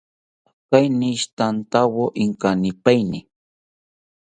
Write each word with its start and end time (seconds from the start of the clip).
Akeinishitantawo 0.75 2.03
inkanipaeni 2.23 3.19